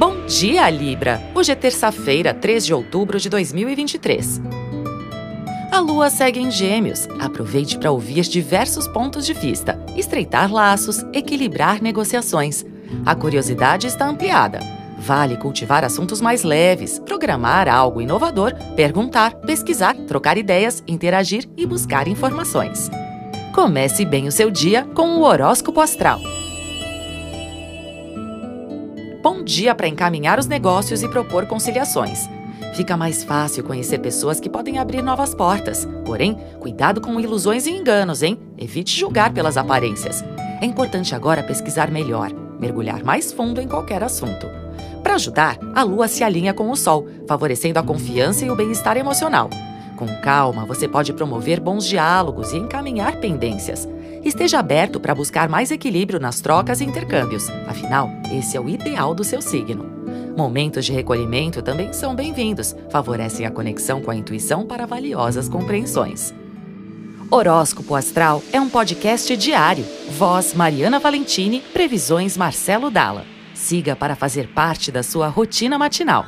Bom 0.00 0.24
dia, 0.24 0.70
Libra! 0.70 1.20
Hoje 1.34 1.52
é 1.52 1.54
terça-feira, 1.54 2.32
3 2.32 2.64
de 2.64 2.72
outubro 2.72 3.20
de 3.20 3.28
2023. 3.28 4.40
A 5.70 5.78
lua 5.78 6.08
segue 6.08 6.40
em 6.40 6.50
Gêmeos. 6.50 7.06
Aproveite 7.20 7.76
para 7.76 7.90
ouvir 7.90 8.22
diversos 8.22 8.88
pontos 8.88 9.26
de 9.26 9.34
vista, 9.34 9.78
estreitar 9.98 10.50
laços, 10.50 11.04
equilibrar 11.12 11.82
negociações. 11.82 12.64
A 13.04 13.14
curiosidade 13.14 13.88
está 13.88 14.08
ampliada. 14.08 14.60
Vale 14.98 15.36
cultivar 15.36 15.84
assuntos 15.84 16.18
mais 16.18 16.44
leves, 16.44 16.98
programar 17.00 17.68
algo 17.68 18.00
inovador, 18.00 18.54
perguntar, 18.74 19.34
pesquisar, 19.40 19.94
trocar 20.08 20.38
ideias, 20.38 20.82
interagir 20.88 21.46
e 21.58 21.66
buscar 21.66 22.08
informações. 22.08 22.90
Comece 23.54 24.06
bem 24.06 24.26
o 24.26 24.32
seu 24.32 24.50
dia 24.50 24.82
com 24.94 25.18
o 25.18 25.24
horóscopo 25.24 25.78
astral. 25.78 26.29
Bom 29.22 29.42
dia 29.44 29.74
para 29.74 29.86
encaminhar 29.86 30.38
os 30.38 30.46
negócios 30.46 31.02
e 31.02 31.08
propor 31.08 31.44
conciliações. 31.44 32.26
Fica 32.74 32.96
mais 32.96 33.22
fácil 33.22 33.62
conhecer 33.62 33.98
pessoas 33.98 34.40
que 34.40 34.48
podem 34.48 34.78
abrir 34.78 35.02
novas 35.02 35.34
portas. 35.34 35.86
Porém, 36.06 36.38
cuidado 36.58 37.02
com 37.02 37.20
ilusões 37.20 37.66
e 37.66 37.70
enganos, 37.70 38.22
hein? 38.22 38.40
Evite 38.56 38.98
julgar 38.98 39.30
pelas 39.34 39.58
aparências. 39.58 40.24
É 40.62 40.64
importante 40.64 41.14
agora 41.14 41.42
pesquisar 41.42 41.90
melhor, 41.90 42.32
mergulhar 42.58 43.04
mais 43.04 43.30
fundo 43.30 43.60
em 43.60 43.68
qualquer 43.68 44.02
assunto. 44.02 44.46
Para 45.02 45.16
ajudar, 45.16 45.58
a 45.74 45.82
lua 45.82 46.08
se 46.08 46.24
alinha 46.24 46.54
com 46.54 46.70
o 46.70 46.76
sol, 46.76 47.06
favorecendo 47.28 47.78
a 47.78 47.82
confiança 47.82 48.46
e 48.46 48.50
o 48.50 48.56
bem-estar 48.56 48.96
emocional. 48.96 49.50
Com 50.00 50.06
calma, 50.22 50.64
você 50.64 50.88
pode 50.88 51.12
promover 51.12 51.60
bons 51.60 51.84
diálogos 51.84 52.54
e 52.54 52.56
encaminhar 52.56 53.16
pendências. 53.16 53.86
Esteja 54.24 54.58
aberto 54.58 54.98
para 54.98 55.14
buscar 55.14 55.46
mais 55.46 55.70
equilíbrio 55.70 56.18
nas 56.18 56.40
trocas 56.40 56.80
e 56.80 56.84
intercâmbios, 56.84 57.50
afinal, 57.68 58.10
esse 58.32 58.56
é 58.56 58.60
o 58.60 58.66
ideal 58.66 59.14
do 59.14 59.22
seu 59.22 59.42
signo. 59.42 59.84
Momentos 60.34 60.86
de 60.86 60.92
recolhimento 60.92 61.60
também 61.60 61.92
são 61.92 62.14
bem-vindos, 62.14 62.74
favorecem 62.90 63.44
a 63.44 63.50
conexão 63.50 64.00
com 64.00 64.10
a 64.10 64.16
intuição 64.16 64.64
para 64.64 64.86
valiosas 64.86 65.50
compreensões. 65.50 66.32
Horóscopo 67.30 67.94
Astral 67.94 68.42
é 68.54 68.58
um 68.58 68.70
podcast 68.70 69.36
diário. 69.36 69.84
Voz 70.16 70.54
Mariana 70.54 70.98
Valentini, 70.98 71.60
previsões 71.74 72.38
Marcelo 72.38 72.90
Dalla. 72.90 73.26
Siga 73.54 73.94
para 73.94 74.16
fazer 74.16 74.48
parte 74.48 74.90
da 74.90 75.02
sua 75.02 75.28
rotina 75.28 75.76
matinal. 75.78 76.24